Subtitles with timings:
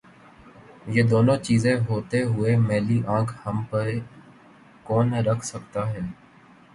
[0.87, 3.83] یہ دونوں چیزیں ہوتے ہوئے میلی آنکھ ہم پہ
[4.83, 6.01] کون رکھ سکتاہے؟